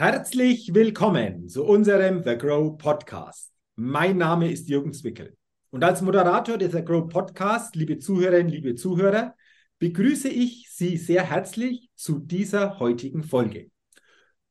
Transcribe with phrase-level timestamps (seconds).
[0.00, 3.52] Herzlich willkommen zu unserem The Grow Podcast.
[3.74, 5.36] Mein Name ist Jürgen Zwickel.
[5.70, 9.34] Und als Moderator des The Grow Podcast, liebe Zuhörerinnen, liebe Zuhörer,
[9.80, 13.72] begrüße ich Sie sehr herzlich zu dieser heutigen Folge.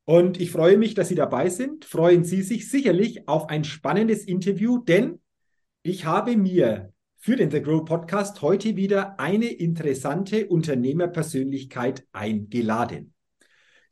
[0.04, 1.86] Und ich freue mich, dass Sie dabei sind.
[1.86, 5.22] Freuen Sie sich sicherlich auf ein spannendes Interview, denn
[5.82, 13.14] ich habe mir für den The Grow Podcast heute wieder eine interessante Unternehmerpersönlichkeit eingeladen.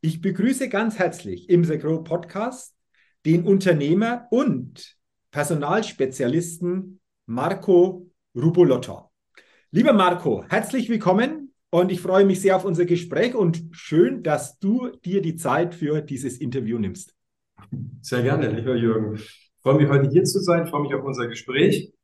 [0.05, 2.75] Ich begrüße ganz herzlich im The Grow Podcast
[3.25, 4.97] den Unternehmer und
[5.31, 9.09] Personalspezialisten Marco Rubolotta.
[9.71, 14.59] Lieber Marco, herzlich willkommen und ich freue mich sehr auf unser Gespräch und schön, dass
[14.59, 17.15] du dir die Zeit für dieses Interview nimmst.
[18.01, 19.15] Sehr gerne, lieber Jürgen.
[19.15, 21.94] Ich freue mich heute hier zu sein, freue mich auf unser Gespräch.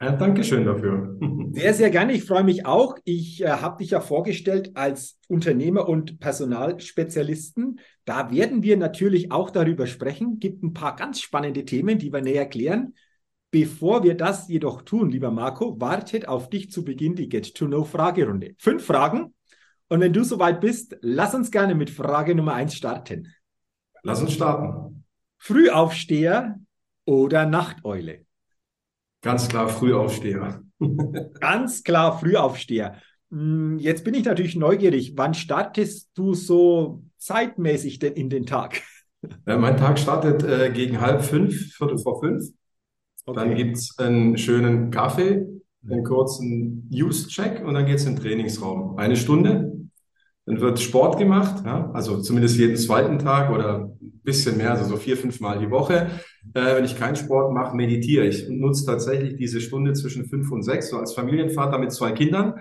[0.00, 1.18] Ja, Dankeschön dafür.
[1.50, 2.12] Sehr, sehr gerne.
[2.12, 2.96] Ich freue mich auch.
[3.04, 7.80] Ich äh, habe dich ja vorgestellt als Unternehmer und Personalspezialisten.
[8.04, 10.38] Da werden wir natürlich auch darüber sprechen.
[10.38, 12.94] Gibt ein paar ganz spannende Themen, die wir näher klären.
[13.50, 18.54] Bevor wir das jedoch tun, lieber Marco, wartet auf dich zu Beginn die Get-to-Know-Fragerunde.
[18.58, 19.34] Fünf Fragen.
[19.88, 23.32] Und wenn du soweit bist, lass uns gerne mit Frage Nummer eins starten.
[24.02, 25.04] Lass uns starten.
[25.38, 26.60] Frühaufsteher
[27.04, 28.27] oder Nachteule?
[29.22, 30.62] Ganz klar Frühaufsteher.
[31.40, 32.96] Ganz klar Frühaufsteher.
[33.30, 35.14] Hm, jetzt bin ich natürlich neugierig.
[35.16, 38.82] Wann startest du so zeitmäßig denn in den Tag?
[39.46, 42.44] Ja, mein Tag startet äh, gegen halb fünf, Viertel vor fünf.
[43.26, 43.40] Okay.
[43.40, 45.44] Dann gibt es einen schönen Kaffee,
[45.86, 48.96] einen kurzen News-Check und dann geht es in den Trainingsraum.
[48.96, 49.67] Eine Stunde.
[50.48, 54.84] Dann wird Sport gemacht, ja, also zumindest jeden zweiten Tag oder ein bisschen mehr, also
[54.84, 56.08] so vier, fünf Mal die Woche.
[56.54, 60.50] Äh, wenn ich keinen Sport mache, meditiere ich und nutze tatsächlich diese Stunde zwischen fünf
[60.50, 62.54] und sechs, so als Familienvater mit zwei Kindern.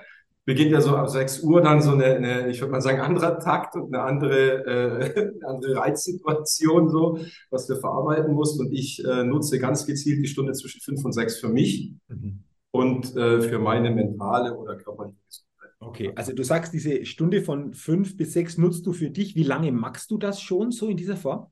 [0.44, 3.40] Beginnt ja so ab sechs Uhr dann so eine, eine ich würde mal sagen, anderer
[3.40, 7.20] Takt und eine andere, äh, eine andere Reizsituation, so,
[7.52, 8.60] was du verarbeiten musst.
[8.60, 12.44] Und ich äh, nutze ganz gezielt die Stunde zwischen fünf und sechs für mich mhm.
[12.72, 15.47] und äh, für meine mentale oder körperliche Gesundheit.
[15.80, 19.36] Okay, also du sagst, diese Stunde von fünf bis sechs nutzt du für dich.
[19.36, 21.52] Wie lange machst du das schon so in dieser Form?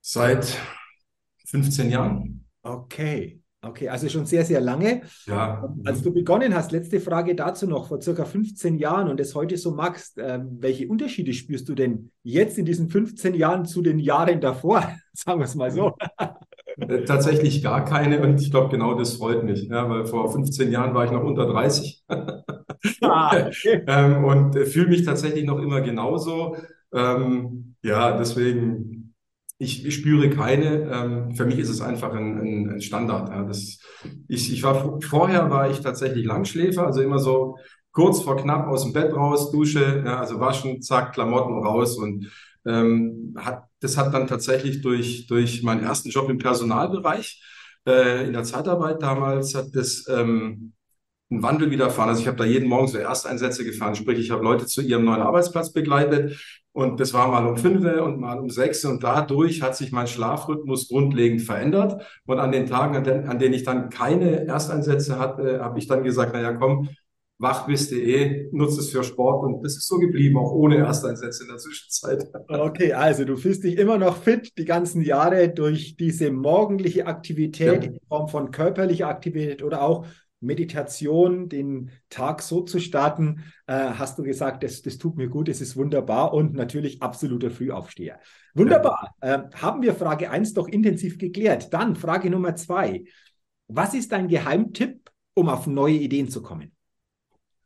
[0.00, 0.56] Seit
[1.46, 2.46] 15 Jahren.
[2.62, 5.02] Okay, okay, also schon sehr, sehr lange.
[5.26, 5.68] Ja.
[5.84, 9.56] Als du begonnen hast, letzte Frage dazu noch, vor circa 15 Jahren und es heute
[9.56, 13.98] so magst, äh, welche Unterschiede spürst du denn jetzt in diesen 15 Jahren zu den
[13.98, 14.96] Jahren davor?
[15.12, 15.96] Sagen wir es mal so.
[16.78, 20.70] Äh, tatsächlich gar keine und ich glaube, genau das freut mich, ja, weil vor 15
[20.70, 22.04] Jahren war ich noch unter 30
[23.00, 23.50] ah,
[23.86, 26.56] ähm, und äh, fühle mich tatsächlich noch immer genauso.
[26.92, 29.14] Ähm, ja, deswegen,
[29.58, 30.90] ich, ich spüre keine.
[30.90, 33.30] Ähm, für mich ist es einfach ein, ein, ein Standard.
[33.30, 33.44] Ja.
[33.44, 33.78] Das,
[34.28, 37.56] ich, ich war vorher war ich tatsächlich Langschläfer, also immer so
[37.92, 42.30] kurz vor knapp aus dem Bett raus, Dusche, ja, also waschen, zack, Klamotten raus und
[42.66, 47.42] ähm, hat, das hat dann tatsächlich durch, durch meinen ersten Job im Personalbereich
[47.86, 50.72] äh, in der Zeitarbeit damals hat das ähm,
[51.30, 52.10] einen Wandel widerfahren.
[52.10, 55.04] Also ich habe da jeden Morgen so Ersteinsätze gefahren, sprich ich habe Leute zu ihrem
[55.04, 56.40] neuen Arbeitsplatz begleitet
[56.72, 58.84] und das war mal um fünf und mal um sechs.
[58.84, 62.02] Und dadurch hat sich mein Schlafrhythmus grundlegend verändert.
[62.26, 66.04] Und an den Tagen, an, an denen ich dann keine Ersteinsätze hatte, habe ich dann
[66.04, 66.90] gesagt, naja komm,
[67.38, 71.58] wachbist.de, nutze es für Sport und das ist so geblieben, auch ohne Ersteinsätze in der
[71.58, 72.24] Zwischenzeit.
[72.48, 77.84] Okay, also du fühlst dich immer noch fit die ganzen Jahre durch diese morgendliche Aktivität
[77.84, 77.90] ja.
[77.90, 80.06] in Form von körperlicher Aktivität oder auch
[80.40, 85.48] Meditation, den Tag so zu starten, äh, hast du gesagt, das, das tut mir gut,
[85.48, 88.20] es ist wunderbar und natürlich absoluter Frühaufsteher.
[88.54, 89.14] Wunderbar.
[89.22, 89.34] Ja.
[89.34, 91.72] Äh, haben wir Frage 1 doch intensiv geklärt.
[91.72, 93.04] Dann Frage Nummer 2.
[93.68, 96.75] Was ist dein Geheimtipp, um auf neue Ideen zu kommen?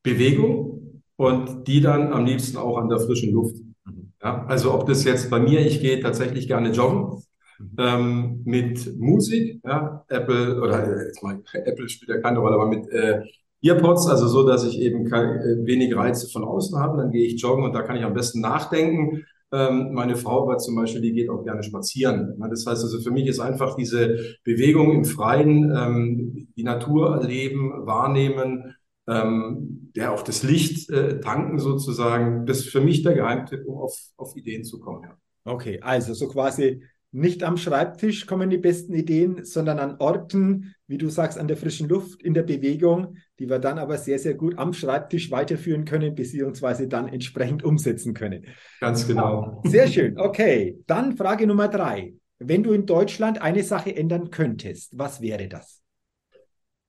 [0.02, 3.56] Bewegung und die dann am liebsten auch an der frischen Luft.
[3.84, 4.12] Mhm.
[4.22, 7.22] Ja, also ob das jetzt bei mir, ich gehe tatsächlich gerne joggen
[7.58, 7.76] mhm.
[7.78, 12.68] ähm, mit Musik, ja, Apple oder äh, jetzt mal, Apple spielt ja keine Rolle, aber
[12.68, 13.22] mit äh,
[13.62, 17.26] Earpods, also so, dass ich eben kein, äh, wenig Reize von außen habe, dann gehe
[17.26, 19.24] ich joggen und da kann ich am besten nachdenken.
[19.52, 22.36] Ähm, meine Frau war zum Beispiel, die geht auch gerne spazieren.
[22.38, 27.72] Das heißt also, für mich ist einfach diese Bewegung im Freien, ähm, die Natur erleben,
[27.84, 28.76] wahrnehmen,
[29.08, 32.46] ähm, der auch das Licht äh, tanken sozusagen.
[32.46, 35.02] Das ist für mich der Geheimtipp, um auf, auf Ideen zu kommen.
[35.04, 35.16] Ja.
[35.44, 36.82] Okay, also so quasi
[37.12, 41.56] nicht am Schreibtisch kommen die besten Ideen, sondern an Orten, wie du sagst, an der
[41.56, 45.84] frischen Luft, in der Bewegung, die wir dann aber sehr, sehr gut am Schreibtisch weiterführen
[45.84, 48.46] können, beziehungsweise dann entsprechend umsetzen können.
[48.80, 49.60] Ganz genau.
[49.64, 50.18] Sehr schön.
[50.18, 52.14] Okay, dann Frage Nummer drei.
[52.38, 55.79] Wenn du in Deutschland eine Sache ändern könntest, was wäre das?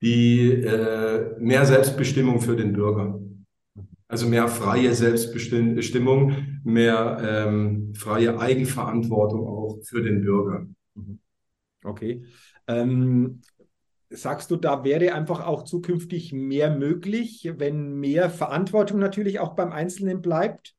[0.02, 3.20] Die äh, mehr Selbstbestimmung für den Bürger.
[4.08, 10.66] Also mehr freie Selbstbestimmung, mehr ähm, freie Eigenverantwortung auch für den Bürger.
[10.94, 11.18] Mhm.
[11.82, 12.24] Okay.
[12.66, 13.40] Ähm,
[14.10, 19.72] sagst du, da wäre einfach auch zukünftig mehr möglich, wenn mehr Verantwortung natürlich auch beim
[19.72, 20.74] Einzelnen bleibt,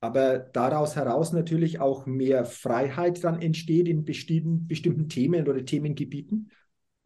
[0.00, 6.50] aber daraus heraus natürlich auch mehr Freiheit dann entsteht in bestimmten, bestimmten Themen oder Themengebieten?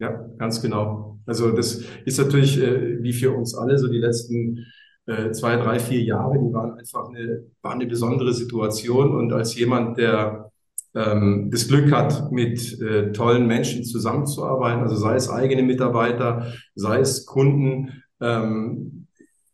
[0.01, 1.19] Ja, ganz genau.
[1.27, 4.65] Also das ist natürlich äh, wie für uns alle so die letzten
[5.05, 9.15] äh, zwei, drei, vier Jahre, die waren einfach eine, war eine besondere Situation.
[9.15, 10.51] Und als jemand, der
[10.95, 16.99] ähm, das Glück hat, mit äh, tollen Menschen zusammenzuarbeiten, also sei es eigene Mitarbeiter, sei
[16.99, 19.07] es Kunden, ähm,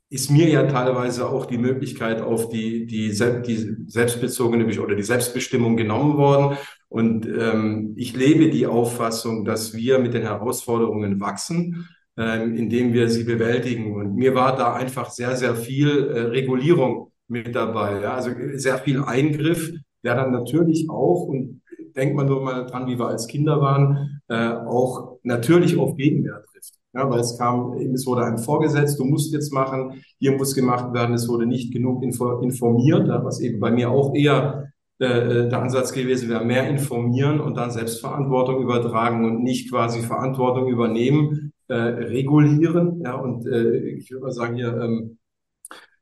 [0.09, 5.75] ist mir ja teilweise auch die Möglichkeit auf die, die, die selbstbezogene oder die Selbstbestimmung
[5.75, 6.57] genommen worden.
[6.89, 11.87] Und ähm, ich lebe die Auffassung, dass wir mit den Herausforderungen wachsen
[12.17, 13.93] ähm, indem wir sie bewältigen.
[13.93, 18.01] Und mir war da einfach sehr, sehr viel äh, Regulierung mit dabei.
[18.01, 18.15] Ja?
[18.15, 19.71] Also sehr viel Eingriff,
[20.03, 21.61] der dann natürlich auch, und
[21.95, 26.43] denkt man nur mal dran, wie wir als Kinder waren, äh, auch natürlich auf Gegenwehr
[26.51, 26.73] trifft.
[26.93, 30.93] Ja, weil es kam, es wurde einem vorgesetzt, du musst jetzt machen, hier muss gemacht
[30.93, 35.61] werden, es wurde nicht genug info informiert, was eben bei mir auch eher äh, der
[35.61, 41.73] Ansatz gewesen wäre, mehr informieren und dann Selbstverantwortung übertragen und nicht quasi Verantwortung übernehmen, äh,
[41.75, 45.17] regulieren ja, und äh, ich würde mal sagen hier ähm,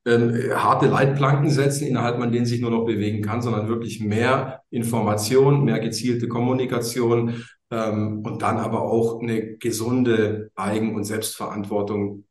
[0.06, 4.62] äh, harte Leitplanken setzen, innerhalb man denen sich nur noch bewegen kann, sondern wirklich mehr
[4.70, 12.26] Information, mehr gezielte Kommunikation ähm, und dann aber auch eine gesunde Eigen- und Selbstverantwortung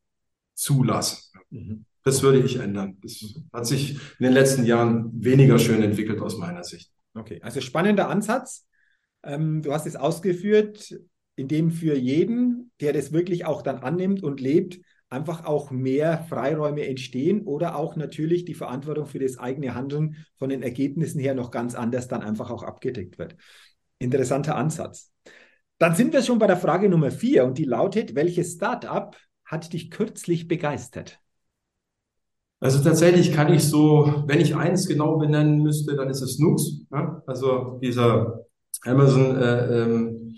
[0.55, 1.41] zulassen.
[1.51, 1.85] Mhm.
[2.05, 2.99] Das würde ich ändern.
[3.03, 6.93] Das hat sich in den letzten Jahren weniger schön entwickelt aus meiner Sicht.
[7.15, 8.67] Okay, also spannender Ansatz.
[9.23, 10.95] Ähm, du hast es ausgeführt,
[11.37, 16.19] in dem für jeden, der das wirklich auch dann annimmt und lebt, einfach auch mehr
[16.29, 21.35] Freiräume entstehen oder auch natürlich die Verantwortung für das eigene Handeln von den Ergebnissen her
[21.35, 23.37] noch ganz anders dann einfach auch abgedeckt wird.
[23.99, 25.13] Interessanter Ansatz.
[25.79, 29.73] Dann sind wir schon bei der Frage Nummer vier und die lautet, welches Startup hat
[29.73, 31.21] dich kürzlich begeistert?
[32.65, 36.87] Also tatsächlich kann ich so, wenn ich eins genau benennen müsste, dann ist es Nux.
[36.91, 37.23] Ja?
[37.27, 38.41] Also dieser
[38.87, 40.35] Amazon äh, ähm,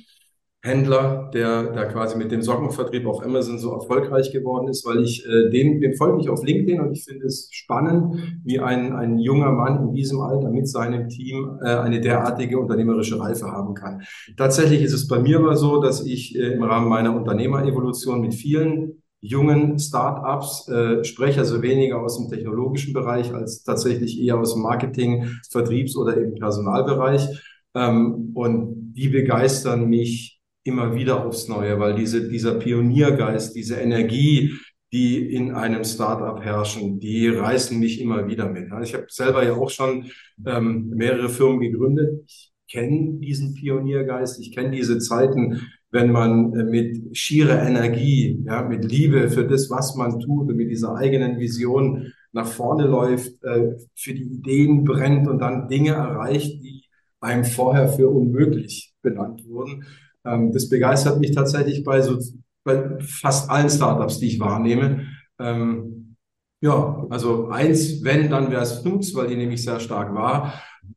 [0.61, 5.25] Händler, der da quasi mit dem Sockenvertrieb auf Amazon so erfolgreich geworden ist, weil ich
[5.25, 9.20] äh, dem, dem folge ich auf LinkedIn und ich finde es spannend, wie ein, ein
[9.20, 14.02] junger Mann in diesem Alter mit seinem Team äh, eine derartige unternehmerische Reife haben kann.
[14.37, 18.34] Tatsächlich ist es bei mir aber so, dass ich äh, im Rahmen meiner Unternehmerevolution mit
[18.34, 24.54] vielen jungen Startups äh, spreche, also weniger aus dem technologischen Bereich als tatsächlich eher aus
[24.54, 27.28] dem Marketing, Vertriebs- oder eben Personalbereich.
[27.74, 34.52] Ähm, und die begeistern mich immer wieder aufs Neue, weil diese, dieser Pioniergeist, diese Energie,
[34.92, 38.69] die in einem Startup herrschen, die reißen mich immer wieder mit.
[38.82, 40.06] Ich habe selber ja auch schon
[40.44, 42.22] ähm, mehrere Firmen gegründet.
[42.26, 45.60] Ich kenne diesen Pioniergeist, ich kenne diese Zeiten,
[45.96, 50.56] wenn man äh, mit schierer Energie, ja, mit Liebe für das, was man tut und
[50.56, 55.93] mit dieser eigenen Vision nach vorne läuft, äh, für die Ideen brennt und dann Dinge
[55.93, 56.84] erreicht, die
[57.20, 59.87] einem vorher für unmöglich benannt wurden.
[60.25, 62.19] Ähm, das begeistert mich tatsächlich bei so
[62.62, 65.06] bei fast allen Startups, die ich wahrnehme.
[65.38, 66.16] Ähm,
[66.60, 70.52] ja, also eins, wenn, dann wäre es Snoops, weil die nämlich sehr stark war.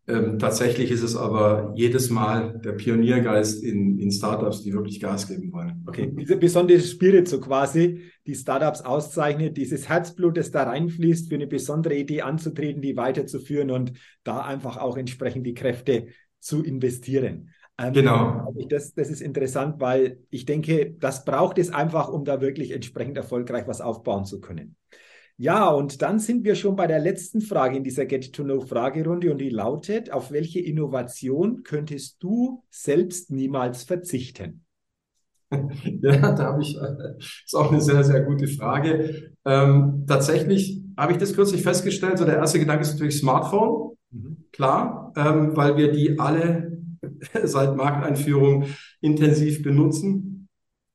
[0.07, 5.27] Ähm, tatsächlich ist es aber jedes Mal der Pioniergeist in, in Startups, die wirklich Gas
[5.27, 5.83] geben wollen.
[5.87, 11.35] Okay, diese besondere Spirit so quasi, die Startups auszeichnet, dieses Herzblut, das da reinfließt, für
[11.35, 13.93] eine besondere Idee anzutreten, die weiterzuführen und
[14.23, 16.07] da einfach auch entsprechend die Kräfte
[16.39, 17.51] zu investieren.
[17.77, 18.53] Ähm, genau.
[18.67, 23.15] Das, das ist interessant, weil ich denke, das braucht es einfach, um da wirklich entsprechend
[23.15, 24.75] erfolgreich was aufbauen zu können.
[25.41, 29.49] Ja, und dann sind wir schon bei der letzten Frage in dieser Get-to-Know-Fragerunde und die
[29.49, 34.65] lautet, auf welche Innovation könntest du selbst niemals verzichten?
[36.01, 36.77] Ja, da habe ich,
[37.45, 39.31] ist auch eine sehr, sehr gute Frage.
[39.45, 42.19] Ähm, tatsächlich habe ich das kürzlich festgestellt.
[42.19, 43.95] So der erste Gedanke ist natürlich Smartphone.
[44.11, 44.43] Mhm.
[44.51, 46.77] Klar, ähm, weil wir die alle
[47.43, 48.65] seit Markteinführung
[49.01, 50.49] intensiv benutzen.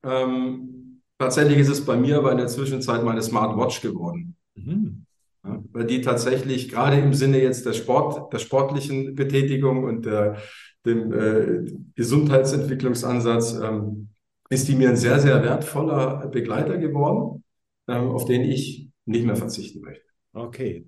[0.04, 0.83] Ähm,
[1.18, 4.36] tatsächlich ist es bei mir aber in der Zwischenzeit meine Smartwatch geworden.
[4.54, 5.06] Mhm.
[5.44, 10.38] Ja, weil die tatsächlich gerade im Sinne jetzt der Sport, der sportlichen Betätigung und der,
[10.86, 14.08] dem äh, Gesundheitsentwicklungsansatz ähm,
[14.48, 17.44] ist die mir ein sehr, sehr wertvoller Begleiter geworden,
[17.88, 20.04] ähm, auf den ich nicht mehr verzichten möchte.
[20.32, 20.86] Okay.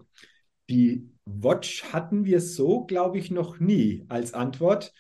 [0.71, 4.93] Die Watch hatten wir so, glaube ich, noch nie als Antwort.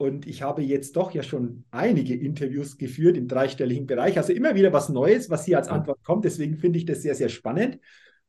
[0.00, 4.16] Und ich habe jetzt doch ja schon einige Interviews geführt im dreistelligen Bereich.
[4.16, 6.24] Also immer wieder was Neues, was hier als Antwort kommt.
[6.24, 7.78] Deswegen finde ich das sehr, sehr spannend.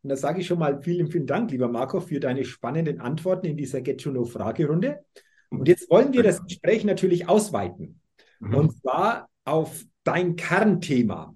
[0.03, 3.45] Und da sage ich schon mal vielen, vielen Dank, lieber Marco, für deine spannenden Antworten
[3.45, 5.05] in dieser Get to Know Fragerunde.
[5.47, 8.01] Und jetzt wollen wir das Gespräch natürlich ausweiten.
[8.41, 8.53] Mhm.
[8.53, 11.33] Und zwar auf dein Kernthema.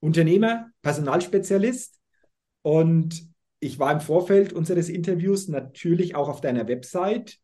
[0.00, 2.00] Unternehmer, Personalspezialist.
[2.62, 3.28] Und
[3.60, 7.38] ich war im Vorfeld unseres Interviews natürlich auch auf deiner Website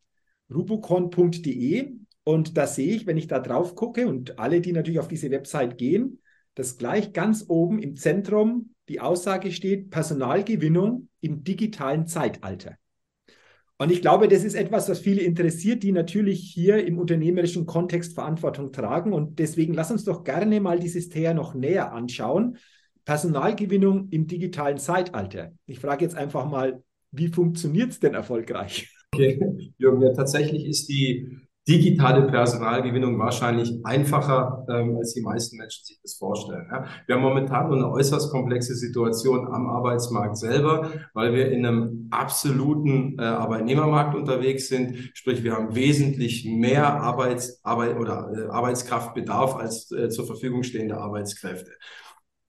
[0.53, 5.07] rubicon.de und da sehe ich, wenn ich da drauf gucke und alle, die natürlich auf
[5.07, 6.19] diese Website gehen,
[6.55, 12.75] dass gleich ganz oben im Zentrum die Aussage steht, Personalgewinnung im digitalen Zeitalter.
[13.77, 18.13] Und ich glaube, das ist etwas, was viele interessiert, die natürlich hier im unternehmerischen Kontext
[18.13, 19.13] Verantwortung tragen.
[19.13, 22.57] Und deswegen lass uns doch gerne mal dieses Thema noch näher anschauen.
[23.05, 25.53] Personalgewinnung im digitalen Zeitalter.
[25.65, 28.93] Ich frage jetzt einfach mal, wie funktioniert es denn erfolgreich?
[29.13, 29.39] Okay,
[29.77, 35.99] Jürgen, ja, tatsächlich ist die digitale Personalgewinnung wahrscheinlich einfacher, ähm, als die meisten Menschen sich
[36.01, 36.67] das vorstellen.
[36.71, 36.85] Ja.
[37.05, 43.17] Wir haben momentan eine äußerst komplexe Situation am Arbeitsmarkt selber, weil wir in einem absoluten
[43.19, 45.11] äh, Arbeitnehmermarkt unterwegs sind.
[45.13, 50.97] Sprich, wir haben wesentlich mehr Arbeits, Arbeit oder äh, Arbeitskraftbedarf als äh, zur Verfügung stehende
[50.97, 51.71] Arbeitskräfte.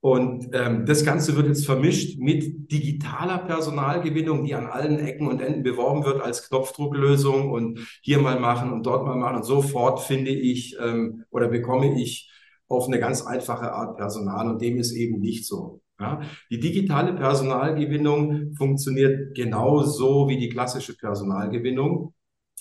[0.03, 5.43] Und ähm, das Ganze wird jetzt vermischt mit digitaler Personalgewinnung, die an allen Ecken und
[5.43, 9.37] Enden beworben wird als Knopfdrucklösung und hier mal machen und dort mal machen.
[9.37, 12.31] Und sofort finde ich ähm, oder bekomme ich
[12.67, 15.83] auf eine ganz einfache Art Personal und dem ist eben nicht so.
[15.99, 16.23] Ja?
[16.51, 22.15] Die digitale Personalgewinnung funktioniert genauso wie die klassische Personalgewinnung,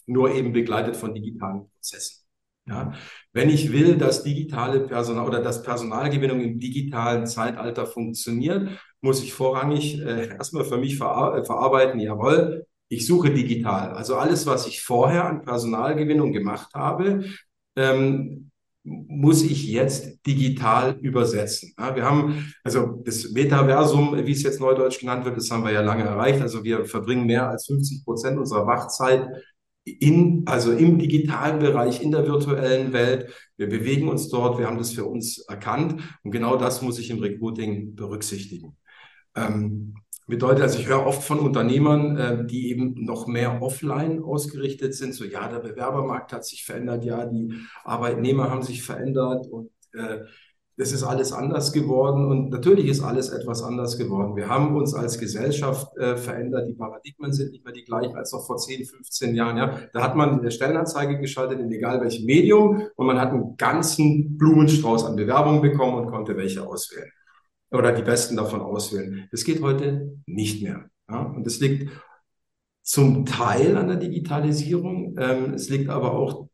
[0.07, 2.18] nur eben begleitet von digitalen Prozessen.
[2.69, 2.93] Ja,
[3.33, 8.69] wenn ich will, dass digitale Personal oder dass Personalgewinnung im digitalen Zeitalter funktioniert,
[9.01, 13.91] muss ich vorrangig äh, erstmal für mich verar äh, verarbeiten, jawohl, ich suche digital.
[13.93, 17.25] Also alles, was ich vorher an Personalgewinnung gemacht habe,
[17.75, 18.51] ähm,
[18.83, 21.73] muss ich jetzt digital übersetzen.
[21.77, 25.71] Ja, wir haben, also das Metaversum, wie es jetzt neudeutsch genannt wird, das haben wir
[25.71, 26.41] ja lange erreicht.
[26.41, 29.27] Also wir verbringen mehr als 50 Prozent unserer Wachzeit
[29.91, 33.31] in, also im digitalen Bereich, in der virtuellen Welt.
[33.57, 37.09] Wir bewegen uns dort, wir haben das für uns erkannt und genau das muss ich
[37.09, 38.77] im Recruiting berücksichtigen.
[39.35, 39.95] Ähm,
[40.27, 45.13] bedeutet, also ich höre oft von Unternehmern, äh, die eben noch mehr offline ausgerichtet sind,
[45.13, 47.53] so ja, der Bewerbermarkt hat sich verändert, ja, die
[47.83, 50.19] Arbeitnehmer haben sich verändert und äh,
[50.81, 54.37] es ist alles anders geworden und natürlich ist alles etwas anders geworden.
[54.37, 56.69] Wir haben uns als Gesellschaft äh, verändert.
[56.69, 59.57] Die Paradigmen sind nicht mehr die gleichen als noch vor 10, 15 Jahren.
[59.57, 63.57] Ja, da hat man eine Stellenanzeige geschaltet in egal welchem Medium und man hat einen
[63.57, 67.11] ganzen Blumenstrauß an Bewerbungen bekommen und konnte welche auswählen
[67.71, 69.27] oder die besten davon auswählen.
[69.31, 70.89] Das geht heute nicht mehr.
[71.09, 71.91] Ja, und das liegt
[72.83, 75.17] zum Teil an der Digitalisierung.
[75.19, 76.47] Ähm, es liegt aber auch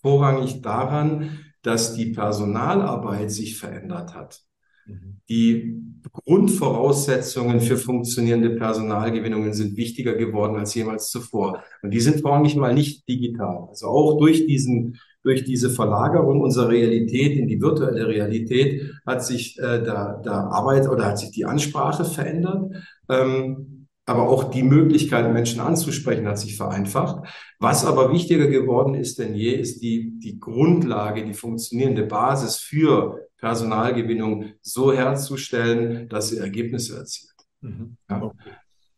[0.00, 4.40] vorrangig daran, dass die Personalarbeit sich verändert hat.
[4.86, 5.20] Mhm.
[5.28, 11.62] Die Grundvoraussetzungen für funktionierende Personalgewinnungen sind wichtiger geworden als jemals zuvor.
[11.82, 13.66] Und die sind vorrangig mal nicht digital.
[13.68, 19.58] Also auch durch diesen, durch diese Verlagerung unserer Realität in die virtuelle Realität hat sich
[19.58, 22.72] äh, der, der Arbeit oder hat sich die Ansprache verändert.
[23.10, 23.77] Ähm,
[24.08, 27.28] aber auch die Möglichkeit, Menschen anzusprechen, hat sich vereinfacht.
[27.58, 33.28] Was aber wichtiger geworden ist denn je, ist die, die Grundlage, die funktionierende Basis für
[33.36, 37.34] Personalgewinnung so herzustellen, dass sie Ergebnisse erzielt.
[37.60, 37.96] Mhm.
[38.08, 38.32] Ja.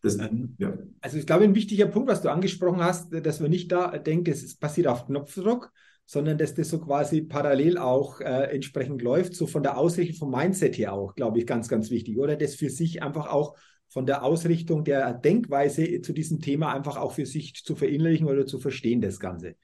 [0.02, 0.78] Das, ähm, ja.
[1.00, 4.28] Also ich glaube, ein wichtiger Punkt, was du angesprochen hast, dass man nicht da denkt,
[4.28, 5.72] es passiert auf Knopfdruck,
[6.06, 10.30] sondern dass das so quasi parallel auch äh, entsprechend läuft, so von der Ausrichtung, vom
[10.30, 12.36] Mindset her auch, glaube ich, ganz, ganz wichtig, oder?
[12.36, 13.56] Das für sich einfach auch
[13.90, 18.46] von der Ausrichtung der Denkweise zu diesem Thema einfach auch für sich zu verinnerlichen oder
[18.46, 19.56] zu verstehen, das Ganze.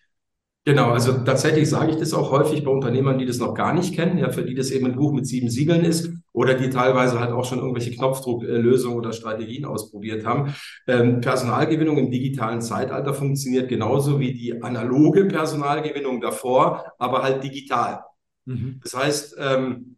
[0.64, 3.95] Genau, also tatsächlich sage ich das auch häufig bei Unternehmern, die das noch gar nicht
[3.95, 7.21] kennen, ja, für die das eben ein Buch mit sieben Siegeln ist oder die teilweise
[7.21, 10.56] halt auch schon irgendwelche Knopfdrucklösungen oder Strategien ausprobiert haben.
[10.88, 18.00] Ähm, Personalgewinnung im digitalen Zeitalter funktioniert genauso wie die analoge Personalgewinnung davor, aber halt digital.
[18.45, 18.80] Mhm.
[18.83, 19.96] Das heißt, ähm,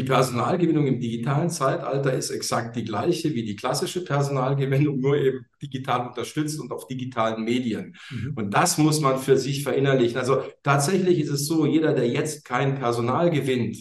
[0.00, 5.44] die Personalgewinnung im digitalen Zeitalter ist exakt die gleiche wie die klassische Personalgewinnung, nur eben
[5.60, 7.94] digital unterstützt und auf digitalen Medien.
[8.10, 8.32] Mhm.
[8.34, 10.16] Und das muss man für sich verinnerlichen.
[10.16, 13.76] Also tatsächlich ist es so, jeder, der jetzt kein Personal gewinnt,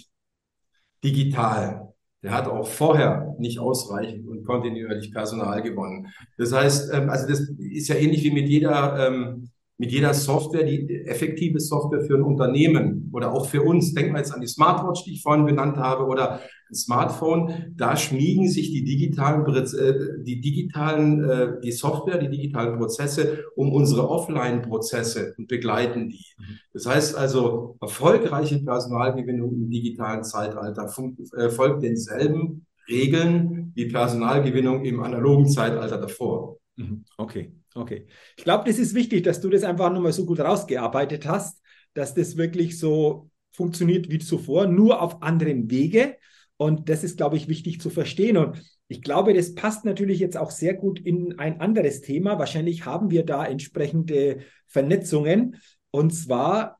[1.05, 6.07] digital, der hat auch vorher nicht ausreichend und kontinuierlich Personal gewonnen.
[6.37, 10.65] Das heißt, ähm, also das ist ja ähnlich wie mit jeder ähm, mit jeder Software,
[10.65, 14.47] die effektive Software für ein Unternehmen oder auch für uns, denken wir jetzt an die
[14.47, 20.23] Smartwatch, die ich vorhin benannt habe, oder ein Smartphone, da schmiegen sich die digitalen, äh,
[20.23, 26.25] die digitalen, äh, die Software, die digitalen Prozesse um unsere Offline-Prozesse und begleiten die.
[26.37, 26.43] Mhm.
[26.73, 30.91] Das heißt also, erfolgreiche Personalgewinnung im digitalen Zeitalter
[31.37, 36.58] äh, folgt denselben regeln die Personalgewinnung im analogen Zeitalter davor.
[36.79, 37.03] Mhm.
[37.17, 38.07] Okay, okay.
[38.37, 41.61] Ich glaube, das ist wichtig, dass du das einfach nochmal so gut rausgearbeitet hast,
[41.93, 46.15] dass das wirklich so funktioniert wie zuvor, nur auf anderem Wege.
[46.55, 48.37] Und das ist, glaube ich, wichtig zu verstehen.
[48.37, 52.39] Und ich glaube, das passt natürlich jetzt auch sehr gut in ein anderes Thema.
[52.39, 55.57] Wahrscheinlich haben wir da entsprechende Vernetzungen.
[55.91, 56.79] Und zwar,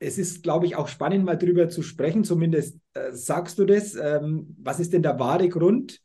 [0.00, 2.24] es ist, glaube ich, auch spannend, mal drüber zu sprechen.
[2.24, 3.94] Zumindest äh, sagst du das.
[3.94, 6.00] Ähm, was ist denn der wahre Grund,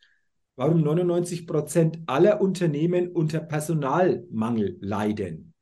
[0.56, 5.54] warum 99 Prozent aller Unternehmen unter Personalmangel leiden?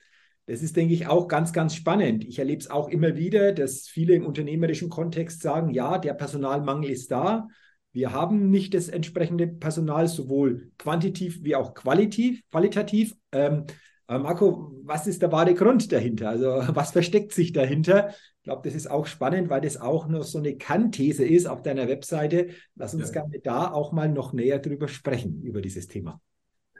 [0.45, 2.25] Das ist, denke ich, auch ganz, ganz spannend.
[2.25, 6.89] Ich erlebe es auch immer wieder, dass viele im unternehmerischen Kontext sagen, ja, der Personalmangel
[6.89, 7.47] ist da.
[7.91, 12.41] Wir haben nicht das entsprechende Personal, sowohl quantitativ wie auch qualitativ.
[12.49, 13.15] qualitativ.
[13.31, 13.65] Ähm,
[14.07, 16.29] Marco, was ist der wahre Grund dahinter?
[16.29, 18.15] Also was versteckt sich dahinter?
[18.49, 21.61] Ich glaube, das ist auch spannend, weil das auch noch so eine Kannthese ist auf
[21.61, 22.47] deiner Webseite.
[22.75, 23.21] Lass uns ja.
[23.21, 26.19] gerne da auch mal noch näher drüber sprechen, über dieses Thema.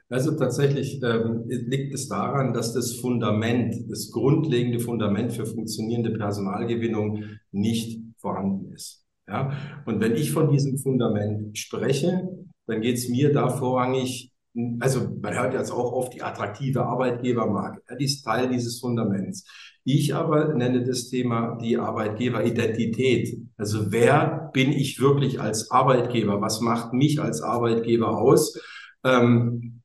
[0.10, 7.24] Also tatsächlich ähm, liegt es daran, dass das Fundament, das grundlegende Fundament für funktionierende Personalgewinnung
[7.52, 9.06] nicht vorhanden ist.
[9.28, 9.56] Ja?
[9.86, 12.30] Und wenn ich von diesem Fundament spreche,
[12.66, 14.34] dann geht es mir da vorrangig,
[14.80, 19.46] also man hört jetzt auch oft die attraktive Arbeitgebermarke, ja, die ist Teil dieses Fundaments.
[19.92, 23.40] Ich aber nenne das Thema die Arbeitgeberidentität.
[23.58, 26.42] Also wer bin ich wirklich als Arbeitgeber?
[26.42, 28.62] Was macht mich als Arbeitgeber aus?
[29.04, 29.82] Ähm,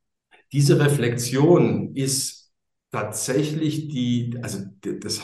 [0.52, 2.52] diese Reflexion ist
[2.92, 5.23] tatsächlich die, also das,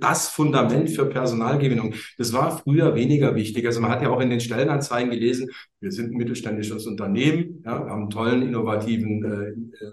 [0.00, 1.92] das Fundament für Personalgewinnung.
[2.16, 3.66] Das war früher weniger wichtig.
[3.66, 7.72] Also man hat ja auch in den Stellenanzeigen gelesen, wir sind ein mittelständisches Unternehmen, ja,
[7.72, 9.86] haben einen tollen, innovativen äh,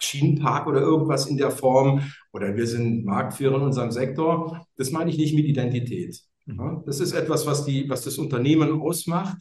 [0.00, 2.02] Maschinenpark oder irgendwas in der Form
[2.32, 4.66] oder wir sind Marktführer in unserem Sektor.
[4.76, 6.20] Das meine ich nicht mit Identität.
[6.46, 9.36] Ja, das ist etwas, was, die, was das Unternehmen ausmacht.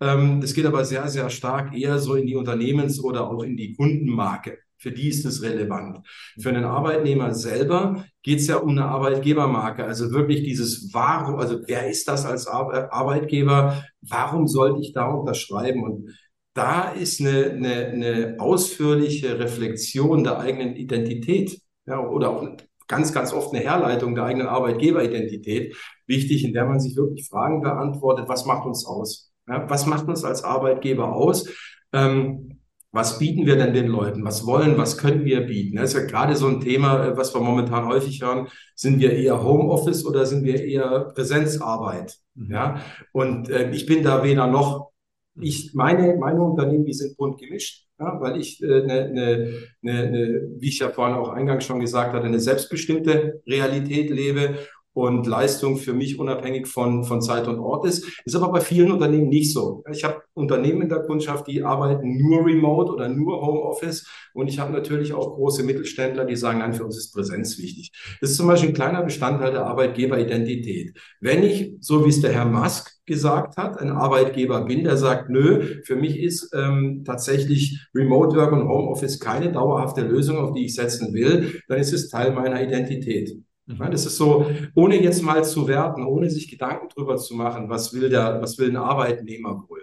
[0.00, 3.56] Ähm, das geht aber sehr, sehr stark eher so in die Unternehmens- oder auch in
[3.56, 4.58] die Kundenmarke.
[4.76, 6.00] Für die ist es relevant.
[6.40, 9.84] Für einen Arbeitnehmer selber geht es ja um eine Arbeitgebermarke.
[9.84, 13.84] Also wirklich dieses Warum, also wer ist das als Arbeitgeber?
[14.00, 15.84] Warum sollte ich da unterschreiben?
[15.84, 16.10] Und
[16.54, 22.48] da ist eine, eine, eine ausführliche Reflexion der eigenen Identität ja, oder auch
[22.88, 27.62] ganz, ganz oft eine Herleitung der eigenen Arbeitgeberidentität wichtig, in der man sich wirklich Fragen
[27.62, 29.32] beantwortet, was macht uns aus?
[29.48, 31.48] Ja, was macht uns als Arbeitgeber aus?
[31.92, 32.58] Ähm,
[32.94, 34.22] was bieten wir denn den Leuten?
[34.22, 35.76] Was wollen, was können wir bieten?
[35.76, 38.48] Das ist ja gerade so ein Thema, äh, was wir momentan häufig hören.
[38.74, 42.18] Sind wir eher Homeoffice oder sind wir eher Präsenzarbeit?
[42.34, 42.50] Mhm.
[42.52, 42.80] Ja,
[43.12, 44.91] und äh, ich bin da weder noch.
[45.40, 50.10] Ich meine, meine Unternehmen, die sind bunt gemischt, ja, weil ich äh, ne, ne, ne,
[50.10, 54.58] ne, wie ich ja vorhin auch eingangs schon gesagt hatte, eine selbstbestimmte Realität lebe
[54.94, 58.20] und Leistung für mich unabhängig von, von Zeit und Ort ist.
[58.24, 59.82] Ist aber bei vielen Unternehmen nicht so.
[59.90, 64.06] Ich habe Unternehmen in der Kundschaft, die arbeiten nur remote oder nur Homeoffice.
[64.34, 67.92] Und ich habe natürlich auch große Mittelständler, die sagen, nein, für uns ist Präsenz wichtig.
[68.20, 70.98] Das ist zum Beispiel ein kleiner Bestandteil der Arbeitgeberidentität.
[71.20, 75.28] Wenn ich, so wie es der Herr Musk gesagt hat, ein Arbeitgeber bin, der sagt,
[75.28, 80.66] nö, für mich ist ähm, tatsächlich Remote Work und Homeoffice keine dauerhafte Lösung, auf die
[80.66, 83.36] ich setzen will, dann ist es Teil meiner Identität.
[83.78, 83.90] Mhm.
[83.90, 87.92] Das ist so, ohne jetzt mal zu werten, ohne sich Gedanken drüber zu machen, was
[87.92, 89.82] will der, was will ein Arbeitnehmer wohl.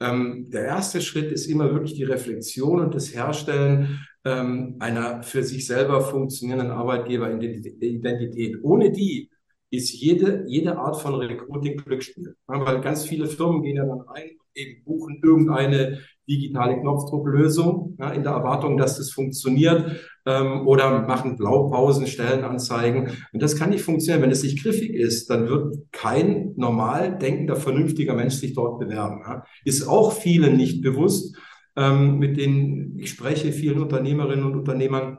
[0.00, 5.42] Ähm, der erste Schritt ist immer wirklich die Reflexion und das Herstellen ähm, einer für
[5.42, 8.58] sich selber funktionierenden Arbeitgeberidentität.
[8.62, 9.28] Ohne die
[9.70, 12.34] ist jede, jede Art von Recruiting Glücksspiel.
[12.46, 15.98] Weil ganz viele Firmen gehen ja dann rein und eben buchen irgendeine
[16.28, 23.10] digitale Knopfdrucklösung ja, in der Erwartung, dass das funktioniert ähm, oder machen Blaupausen, Stellenanzeigen.
[23.32, 24.22] Und das kann nicht funktionieren.
[24.22, 29.22] Wenn es nicht griffig ist, dann wird kein normal denkender, vernünftiger Mensch sich dort bewerben.
[29.26, 29.44] Ja.
[29.64, 31.36] Ist auch vielen nicht bewusst,
[31.76, 35.18] ähm, mit denen ich spreche, vielen Unternehmerinnen und Unternehmern,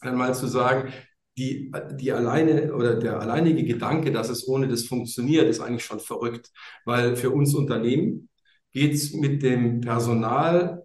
[0.00, 0.92] einmal zu sagen,
[1.36, 6.00] die, die alleine oder der alleinige Gedanke, dass es ohne das funktioniert, ist eigentlich schon
[6.00, 6.50] verrückt.
[6.84, 8.28] Weil für uns Unternehmen
[8.72, 10.84] geht es mit dem Personal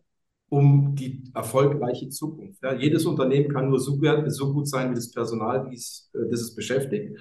[0.54, 2.62] um die erfolgreiche Zukunft.
[2.62, 6.56] Ja, jedes Unternehmen kann nur so, so, gut sein wie das Personal, äh, das es
[6.56, 7.18] beschäftigt.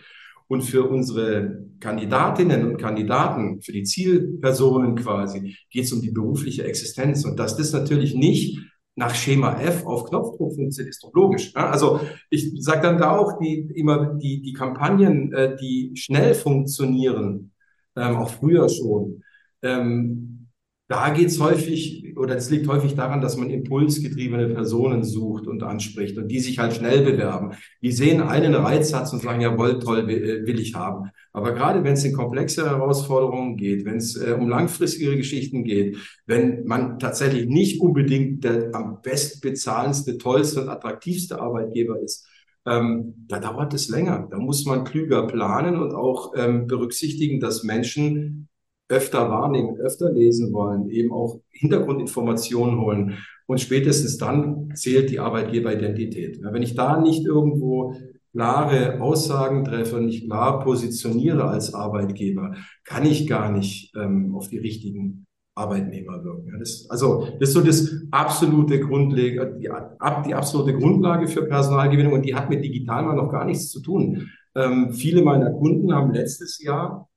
[0.49, 6.65] Und für unsere Kandidatinnen und Kandidaten, für die Zielpersonen quasi, geht es um die berufliche
[6.65, 7.25] Existenz.
[7.25, 8.61] Und dass das natürlich nicht
[8.97, 11.55] nach Schema F auf Knopfdruck funktioniert, ist doch logisch.
[11.55, 11.67] Ne?
[11.67, 17.53] Also ich sage dann da auch die, immer die, die Kampagnen, äh, die schnell funktionieren,
[17.97, 19.23] ähm, auch früher schon,
[19.63, 20.42] ähm,
[20.93, 25.63] da geht es häufig, oder es liegt häufig daran, dass man impulsgetriebene Personen sucht und
[25.63, 27.53] anspricht und die sich halt schnell bewerben.
[27.81, 31.09] Die sehen einen Reizsatz und sagen, jawohl, toll, will, will ich haben.
[31.33, 35.97] Aber gerade wenn es in komplexe Herausforderungen geht, wenn es äh, um langfristige Geschichten geht,
[36.27, 42.29] wenn man tatsächlich nicht unbedingt der am bestbezahlendste, tollste und attraktivste Arbeitgeber ist,
[42.67, 44.29] ähm, da dauert es länger.
[44.31, 48.51] Da muss man klüger planen und auch ähm, berücksichtigen, dass Menschen
[48.93, 53.19] öfter wahrnehmen, öfter lesen wollen, eben auch Hintergrundinformationen holen.
[53.47, 56.41] Und spätestens dann zählt die Arbeitgeberidentität.
[56.43, 57.97] Wenn ich da nicht irgendwo
[58.33, 64.59] klare Aussagen treffe, nicht klar positioniere als Arbeitgeber, kann ich gar nicht ähm, auf die
[64.59, 66.49] richtigen Arbeitnehmer wirken.
[66.53, 69.69] Ja, das, also das ist so das absolute Grundlage, die,
[70.27, 73.81] die absolute Grundlage für Personalgewinnung und die hat mit digital mal noch gar nichts zu
[73.81, 74.31] tun.
[74.55, 77.09] Ähm, viele meiner Kunden haben letztes Jahr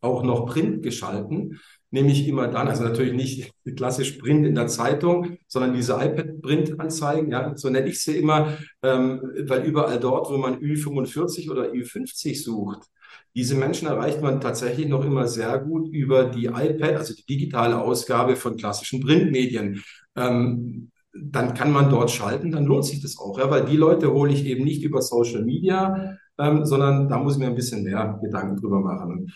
[0.00, 1.58] auch noch Print geschalten,
[1.90, 7.56] nämlich immer dann, also natürlich nicht klassisch Print in der Zeitung, sondern diese iPad-Print-Anzeigen, ja,
[7.56, 12.88] so nenne ich sie immer, ähm, weil überall dort, wo man Ü45 oder Ü50 sucht,
[13.34, 17.78] diese Menschen erreicht man tatsächlich noch immer sehr gut über die iPad, also die digitale
[17.78, 19.82] Ausgabe von klassischen Printmedien.
[20.16, 24.12] Ähm, dann kann man dort schalten, dann lohnt sich das auch, ja, weil die Leute
[24.12, 27.84] hole ich eben nicht über Social Media, ähm, sondern da muss ich mir ein bisschen
[27.84, 29.32] mehr Gedanken drüber machen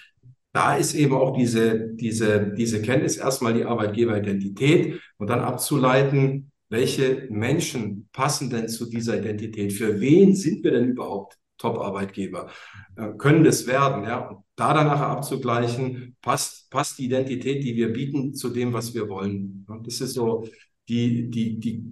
[0.52, 7.26] da ist eben auch diese, diese, diese Kenntnis erstmal die Arbeitgeberidentität und dann abzuleiten, welche
[7.30, 9.72] Menschen passen denn zu dieser Identität?
[9.72, 12.50] Für wen sind wir denn überhaupt Top-Arbeitgeber?
[12.96, 14.04] Äh, können das werden?
[14.04, 14.28] Ja?
[14.28, 18.94] Und da dann nachher abzugleichen, passt, passt die Identität, die wir bieten, zu dem, was
[18.94, 19.66] wir wollen?
[19.68, 20.46] Und das ist so
[20.88, 21.84] die, die, die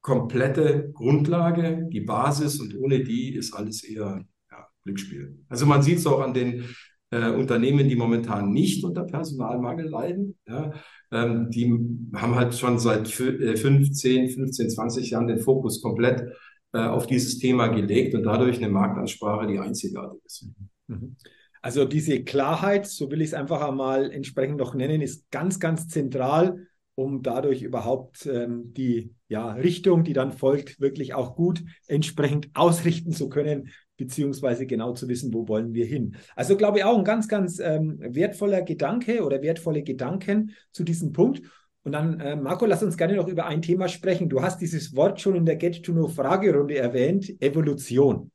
[0.00, 5.38] komplette Grundlage, die Basis und ohne die ist alles eher ja, Glücksspiel.
[5.48, 6.64] Also man sieht es auch an den
[7.10, 10.38] äh, Unternehmen, die momentan nicht unter Personalmangel leiden.
[10.46, 10.72] Ja,
[11.12, 11.66] ähm, die
[12.14, 16.32] haben halt schon seit 15, 15, 20 Jahren den Fokus komplett
[16.72, 20.46] äh, auf dieses Thema gelegt und dadurch eine Marktansprache, die einzigartig ist.
[20.86, 21.16] Mhm.
[21.62, 25.88] Also diese Klarheit, so will ich es einfach einmal entsprechend noch nennen, ist ganz, ganz
[25.88, 32.50] zentral, um dadurch überhaupt ähm, die ja, Richtung, die dann folgt, wirklich auch gut entsprechend
[32.54, 33.70] ausrichten zu können,
[34.00, 36.16] beziehungsweise genau zu wissen, wo wollen wir hin.
[36.34, 41.12] Also glaube ich auch ein ganz, ganz ähm, wertvoller Gedanke oder wertvolle Gedanken zu diesem
[41.12, 41.42] Punkt.
[41.82, 44.28] Und dann, äh, Marco, lass uns gerne noch über ein Thema sprechen.
[44.28, 48.30] Du hast dieses Wort schon in der Get-to-Know-Fragerunde erwähnt, Evolution.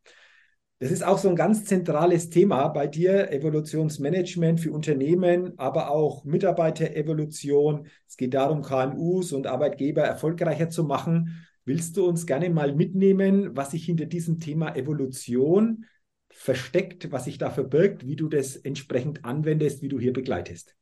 [0.80, 6.25] Das ist auch so ein ganz zentrales Thema bei dir, Evolutionsmanagement für Unternehmen, aber auch
[6.25, 7.88] Mitarbeiterevolution.
[8.08, 11.47] Es geht darum, KMUs und Arbeitgeber erfolgreicher zu machen.
[11.65, 15.86] Willst du uns gerne mal mitnehmen, was sich hinter diesem Thema Evolution
[16.30, 20.75] versteckt, was sich da verbirgt, wie du das entsprechend anwendest, wie du hier begleitest?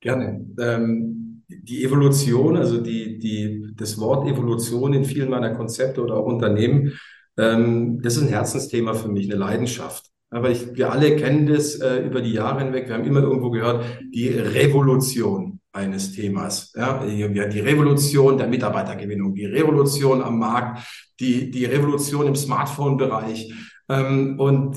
[0.00, 0.46] Gerne.
[0.58, 6.26] Ähm, die Evolution, also die, die, das Wort Evolution in vielen meiner Konzepte oder auch
[6.26, 6.98] Unternehmen,
[7.36, 10.06] ähm, das ist ein Herzensthema für mich, eine Leidenschaft.
[10.30, 12.88] Aber ich, wir alle kennen das äh, über die Jahre hinweg.
[12.88, 16.72] Wir haben immer irgendwo gehört, die Revolution eines Themas.
[16.76, 20.82] Ja, die Revolution der Mitarbeitergewinnung, die Revolution am Markt,
[21.20, 23.52] die, die Revolution im Smartphone-Bereich.
[23.88, 24.76] Ähm, und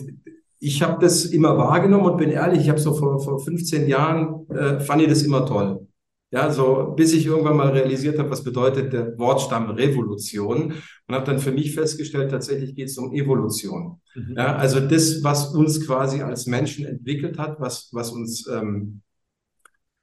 [0.59, 4.47] ich habe das immer wahrgenommen und bin ehrlich, ich habe so vor, vor 15 Jahren,
[4.49, 5.87] äh, fand ich das immer toll.
[6.33, 10.73] Ja, so bis ich irgendwann mal realisiert habe, was bedeutet der Wortstamm Revolution
[11.07, 13.99] und habe dann für mich festgestellt, tatsächlich geht es um Evolution.
[14.15, 14.35] Mhm.
[14.37, 19.01] Ja, also das, was uns quasi als Menschen entwickelt hat, was, was uns ähm,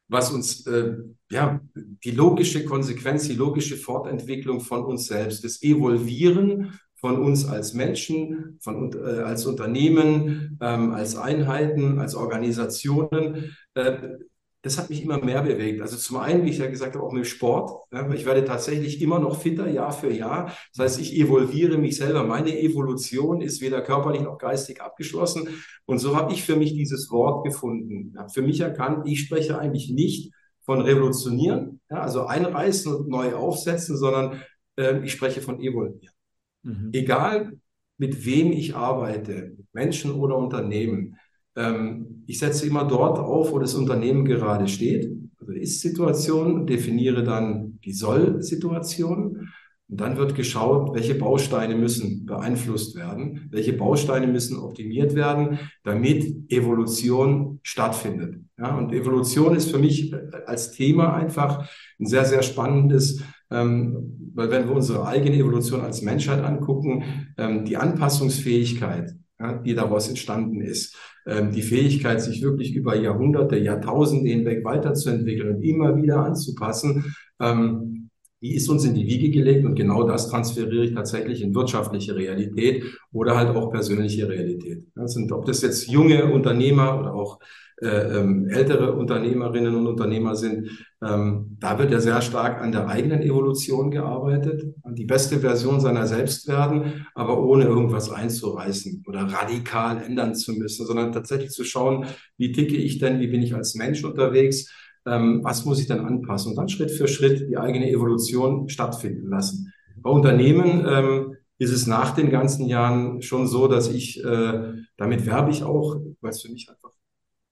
[0.08, 0.96] was uns äh,
[1.30, 7.74] ja die logische Konsequenz, die logische Fortentwicklung von uns selbst, das Evolvieren von uns als
[7.74, 13.56] Menschen, von äh, als Unternehmen, ähm, als Einheiten, als Organisationen.
[13.74, 14.16] Äh,
[14.62, 15.80] das hat mich immer mehr bewegt.
[15.80, 17.86] Also zum einen, wie ich ja gesagt habe, auch mit Sport.
[18.14, 20.52] Ich werde tatsächlich immer noch fitter Jahr für Jahr.
[20.74, 22.24] Das heißt, ich evolviere mich selber.
[22.24, 25.48] Meine Evolution ist weder körperlich noch geistig abgeschlossen.
[25.86, 28.10] Und so habe ich für mich dieses Wort gefunden.
[28.12, 33.34] Ich habe für mich erkannt, ich spreche eigentlich nicht von revolutionieren, also einreißen und neu
[33.34, 34.42] aufsetzen, sondern
[34.76, 36.14] äh, ich spreche von evolvieren.
[36.62, 36.90] Mhm.
[36.92, 37.52] Egal
[37.96, 41.16] mit wem ich arbeite, Menschen oder Unternehmen,
[41.58, 47.24] ähm, ich setze immer dort auf, wo das Unternehmen gerade steht, also die Ist-Situation, definiere
[47.24, 49.48] dann die Soll-Situation.
[49.90, 56.52] Und dann wird geschaut, welche Bausteine müssen beeinflusst werden, welche Bausteine müssen optimiert werden, damit
[56.52, 58.36] Evolution stattfindet.
[58.58, 60.14] Ja, und Evolution ist für mich
[60.46, 66.02] als Thema einfach ein sehr, sehr spannendes, ähm, weil wenn wir unsere eigene Evolution als
[66.02, 70.96] Menschheit angucken, ähm, die Anpassungsfähigkeit ja, die daraus entstanden ist.
[71.28, 78.08] Ähm, die Fähigkeit, sich wirklich über Jahrhunderte, Jahrtausende hinweg weiterzuentwickeln und immer wieder anzupassen, ähm,
[78.40, 82.14] die ist uns in die Wiege gelegt und genau das transferiere ich tatsächlich in wirtschaftliche
[82.16, 84.84] Realität oder halt auch persönliche Realität.
[84.94, 87.40] Das sind, ob das jetzt junge Unternehmer oder auch
[87.80, 90.68] ältere Unternehmerinnen und Unternehmer sind,
[91.00, 95.80] ähm, da wird ja sehr stark an der eigenen Evolution gearbeitet, an die beste Version
[95.80, 101.62] seiner selbst werden, aber ohne irgendwas einzureißen oder radikal ändern zu müssen, sondern tatsächlich zu
[101.62, 104.72] schauen, wie ticke ich denn, wie bin ich als Mensch unterwegs,
[105.06, 109.28] ähm, was muss ich dann anpassen und dann Schritt für Schritt die eigene Evolution stattfinden
[109.28, 109.72] lassen.
[109.96, 115.26] Bei Unternehmen ähm, ist es nach den ganzen Jahren schon so, dass ich, äh, damit
[115.26, 116.87] werbe ich auch, weil es für mich einfach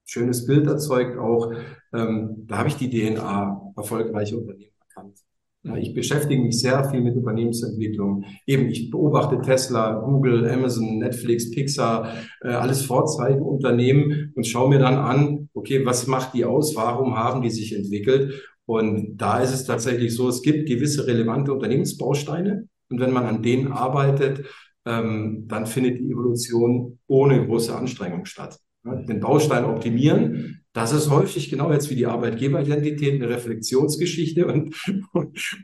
[0.07, 1.53] schönes Bild erzeugt auch.
[1.93, 5.19] Ähm, da habe ich die DNA erfolgreiche Unternehmen erkannt.
[5.65, 8.25] Ja, ich beschäftige mich sehr viel mit Unternehmensentwicklung.
[8.47, 14.95] Eben, ich beobachte Tesla, Google, Amazon, Netflix, Pixar, äh, alles Vorzeigeunternehmen und schaue mir dann
[14.95, 16.77] an, okay, was macht die aus?
[16.77, 18.33] Warum haben die sich entwickelt?
[18.65, 22.69] Und da ist es tatsächlich so, es gibt gewisse relevante Unternehmensbausteine.
[22.89, 24.47] Und wenn man an denen arbeitet,
[24.85, 28.61] ähm, dann findet die Evolution ohne große Anstrengung statt
[28.95, 30.63] den Baustein optimieren.
[30.73, 34.75] Das ist häufig genau jetzt wie die Arbeitgeberidentität eine Reflexionsgeschichte und,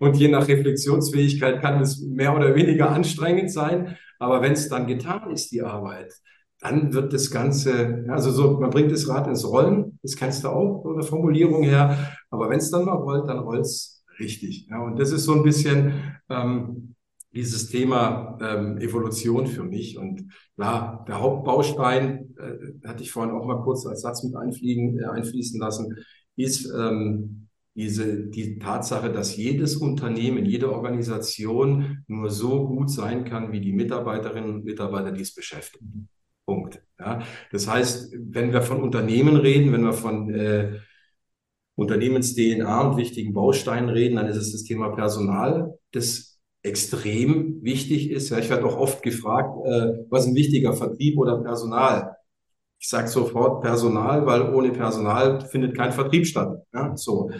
[0.00, 3.96] und je nach Reflexionsfähigkeit kann es mehr oder weniger anstrengend sein.
[4.18, 6.12] Aber wenn es dann getan ist, die Arbeit,
[6.60, 10.48] dann wird das Ganze, also so, man bringt das Rad ins Rollen, das kennst du
[10.48, 12.16] auch von der Formulierung her.
[12.30, 14.68] Aber wenn es dann mal rollt, dann rollt es richtig.
[14.70, 15.92] Ja, und das ist so ein bisschen,
[16.30, 16.94] ähm,
[17.34, 19.98] dieses Thema ähm, Evolution für mich.
[19.98, 24.98] Und klar, der Hauptbaustein, äh, hatte ich vorhin auch mal kurz als Satz mit einfliegen,
[24.98, 25.96] äh, einfließen lassen,
[26.36, 33.52] ist ähm, diese, die Tatsache, dass jedes Unternehmen, jede Organisation nur so gut sein kann,
[33.52, 36.08] wie die Mitarbeiterinnen und Mitarbeiter, die es beschäftigen.
[36.44, 36.82] Punkt.
[36.98, 40.80] Ja, das heißt, wenn wir von Unternehmen reden, wenn wir von äh,
[41.76, 45.72] Unternehmens-DNA und wichtigen Bausteinen reden, dann ist es das Thema Personal.
[45.92, 46.31] Das
[46.62, 48.30] extrem wichtig ist.
[48.30, 52.16] Ja, ich werde auch oft gefragt, äh, was ein wichtiger Vertrieb oder Personal?
[52.78, 56.62] Ich sage sofort Personal, weil ohne Personal findet kein Vertrieb statt.
[56.72, 57.30] Ja, so.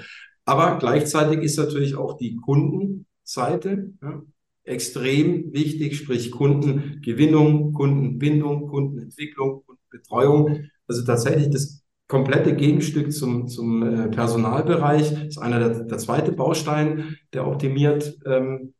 [0.44, 4.22] Aber gleichzeitig ist natürlich auch die Kundenseite ja,
[4.64, 10.68] extrem wichtig, sprich Kundengewinnung, Kundenbindung, Kundenentwicklung, Kundenbetreuung.
[10.88, 17.16] Also tatsächlich das komplette Gegenstück zum, zum äh, Personalbereich ist einer der, der zweite Baustein,
[17.32, 18.74] der optimiert ähm,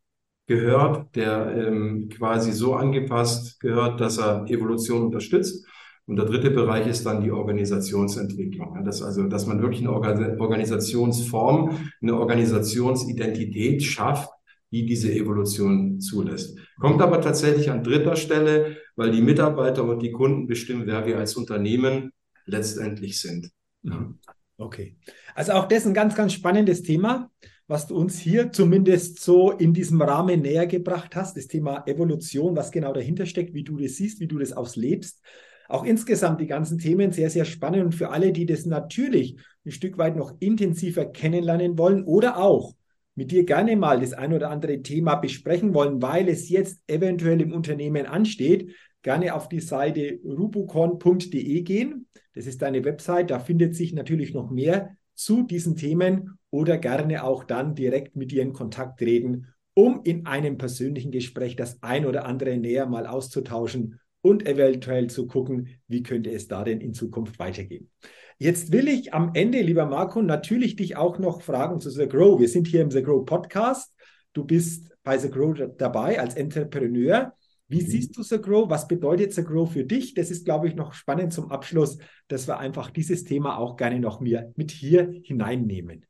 [0.53, 5.67] gehört, der ähm, quasi so angepasst gehört, dass er Evolution unterstützt.
[6.07, 8.75] Und der dritte Bereich ist dann die Organisationsentwicklung.
[8.75, 14.29] Ja, dass also, dass man wirklich eine Organisationsform, eine Organisationsidentität schafft,
[14.73, 16.59] die diese Evolution zulässt.
[16.81, 21.19] Kommt aber tatsächlich an dritter Stelle, weil die Mitarbeiter und die Kunden bestimmen, wer wir
[21.19, 22.13] als Unternehmen
[22.47, 23.51] letztendlich sind.
[23.83, 24.13] Ja.
[24.59, 24.97] Okay.
[25.35, 27.31] Also auch das ein ganz, ganz spannendes Thema
[27.73, 32.55] was du uns hier zumindest so in diesem Rahmen näher gebracht hast, das Thema Evolution,
[32.55, 35.23] was genau dahinter steckt, wie du das siehst, wie du das auslebst.
[35.71, 39.71] Auch insgesamt die ganzen Themen sehr, sehr spannend und für alle, die das natürlich ein
[39.71, 42.75] Stück weit noch intensiver kennenlernen wollen oder auch
[43.15, 47.41] mit dir gerne mal das ein oder andere Thema besprechen wollen, weil es jetzt eventuell
[47.41, 52.07] im Unternehmen ansteht, gerne auf die Seite rubucon.de gehen.
[52.35, 57.25] Das ist deine Website, da findet sich natürlich noch mehr zu diesen Themen oder gerne
[57.25, 62.07] auch dann direkt mit dir in Kontakt treten, um in einem persönlichen Gespräch das ein
[62.07, 66.93] oder andere näher mal auszutauschen und eventuell zu gucken, wie könnte es da denn in
[66.93, 67.91] Zukunft weitergehen.
[68.39, 72.39] Jetzt will ich am Ende, lieber Marco, natürlich dich auch noch fragen zu The Grow.
[72.39, 73.97] Wir sind hier im The Grow Podcast.
[74.33, 77.33] Du bist bei The Grow dabei als Entrepreneur.
[77.69, 77.87] Wie mhm.
[77.87, 78.69] siehst du The Grow?
[78.69, 80.13] Was bedeutet The Grow für dich?
[80.15, 84.01] Das ist, glaube ich, noch spannend zum Abschluss, dass wir einfach dieses Thema auch gerne
[84.01, 86.05] noch mehr mit hier hineinnehmen.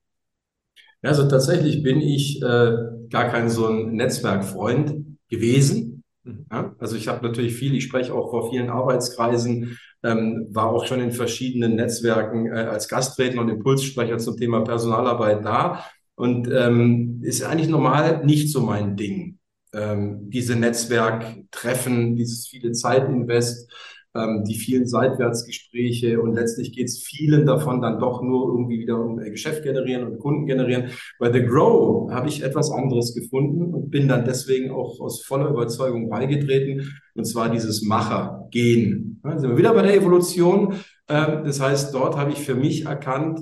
[1.02, 2.72] Ja, also tatsächlich bin ich äh,
[3.10, 6.04] gar kein so ein Netzwerkfreund gewesen.
[6.24, 6.46] Mhm.
[6.50, 10.86] Ja, also ich habe natürlich viel, ich spreche auch vor vielen Arbeitskreisen, ähm, war auch
[10.86, 15.84] schon in verschiedenen Netzwerken äh, als Gastredner und Impulssprecher zum Thema Personalarbeit da
[16.14, 19.38] und ähm, ist eigentlich normal nicht so mein Ding
[19.72, 23.70] ähm, diese Netzwerktreffen, dieses viele Zeitinvest,
[24.14, 28.98] ähm, die vielen Seitwärtsgespräche und letztlich geht es vielen davon dann doch nur irgendwie wieder
[28.98, 30.90] um äh, Geschäft generieren und Kunden generieren.
[31.18, 35.48] Bei The Grow habe ich etwas anderes gefunden und bin dann deswegen auch aus voller
[35.48, 39.20] Überzeugung beigetreten und zwar dieses Macher-Gehen.
[39.24, 40.74] Ja, sind wir wieder bei der Evolution.
[41.08, 43.40] Ähm, das heißt, dort habe ich für mich erkannt,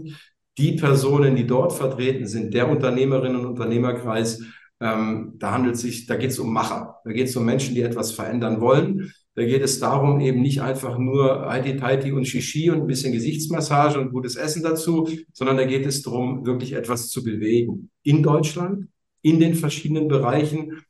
[0.58, 4.42] die Personen, die dort vertreten sind, der Unternehmerinnen und Unternehmerkreis,
[4.82, 7.82] Ähm, da handelt sich, da geht es um Macher, da geht es um Menschen, die
[7.82, 9.12] etwas verändern wollen.
[9.40, 13.98] Da geht es darum, eben nicht einfach nur Heidi-Teiti und Shishi und ein bisschen Gesichtsmassage
[13.98, 17.88] und gutes Essen dazu, sondern da geht es darum, wirklich etwas zu bewegen.
[18.02, 18.88] In Deutschland,
[19.22, 20.82] in den verschiedenen Bereichen,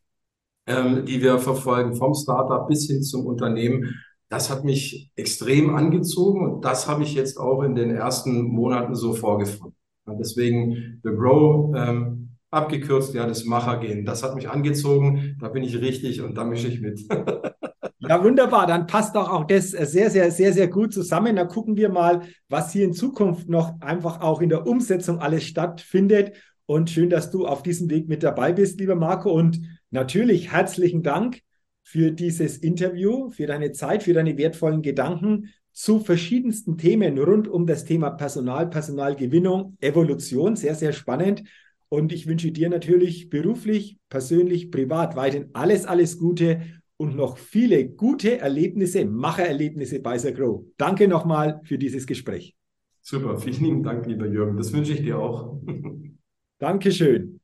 [0.67, 3.95] ähm, die wir verfolgen, vom Startup bis hin zum Unternehmen.
[4.29, 8.97] Das hat mich extrem angezogen und das habe ich jetzt auch in den ersten Monaten
[8.97, 9.77] so vorgefunden.
[10.07, 15.63] Und deswegen The Grow, ähm, abgekürzt, ja, das Machergehen, das hat mich angezogen, da bin
[15.63, 17.01] ich richtig und da mische ich mit.
[18.01, 18.67] Ja, wunderbar.
[18.67, 21.37] Dann passt doch auch das sehr, sehr, sehr, sehr gut zusammen.
[21.37, 25.45] Dann gucken wir mal, was hier in Zukunft noch einfach auch in der Umsetzung alles
[25.45, 26.33] stattfindet.
[26.65, 29.31] Und schön, dass du auf diesem Weg mit dabei bist, lieber Marco.
[29.31, 29.61] Und
[29.91, 31.41] natürlich herzlichen Dank
[31.83, 37.67] für dieses Interview, für deine Zeit, für deine wertvollen Gedanken zu verschiedensten Themen rund um
[37.67, 40.57] das Thema Personal, Personalgewinnung, Evolution.
[40.57, 41.43] Sehr, sehr spannend.
[41.89, 46.61] Und ich wünsche dir natürlich beruflich, persönlich, privat weiterhin alles, alles Gute
[47.01, 50.67] und noch viele gute Erlebnisse, Machererlebnisse bei Grow.
[50.77, 52.55] Danke nochmal für dieses Gespräch.
[53.01, 54.59] Super, vielen lieben Dank, lieber Jürgen.
[54.59, 55.59] Das wünsche ich dir auch.
[56.59, 57.41] Dankeschön.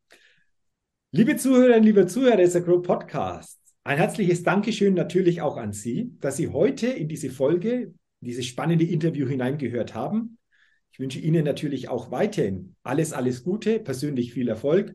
[1.11, 6.37] Liebe Zuhörerinnen, liebe Zuhörer des Grow Podcast, ein herzliches Dankeschön natürlich auch an Sie, dass
[6.37, 10.37] Sie heute in diese Folge, dieses spannende Interview hineingehört haben.
[10.93, 14.95] Ich wünsche Ihnen natürlich auch weiterhin alles, alles Gute, persönlich viel Erfolg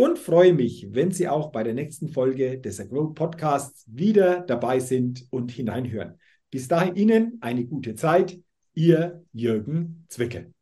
[0.00, 4.80] und freue mich, wenn Sie auch bei der nächsten Folge des Grow Podcasts wieder dabei
[4.80, 6.18] sind und hineinhören.
[6.50, 8.40] Bis dahin Ihnen eine gute Zeit.
[8.72, 10.54] Ihr Jürgen Zwickel.